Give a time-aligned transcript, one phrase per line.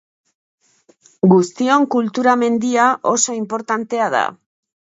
[1.33, 4.27] Guztion kultura mendia oso inportantea da.